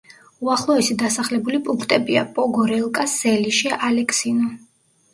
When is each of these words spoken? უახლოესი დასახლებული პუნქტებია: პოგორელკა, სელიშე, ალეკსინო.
უახლოესი 0.45 0.97
დასახლებული 1.01 1.61
პუნქტებია: 1.69 2.25
პოგორელკა, 2.39 3.09
სელიშე, 3.15 3.79
ალეკსინო. 3.93 4.55